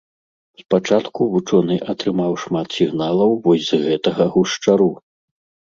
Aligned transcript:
Спачатку 0.61 1.27
вучоны 1.33 1.75
атрымаў 1.93 2.31
шмат 2.45 2.67
сігналаў 2.79 3.39
вось 3.47 3.69
з 3.71 3.81
гэтага 3.87 4.31
гушчару. 4.35 4.93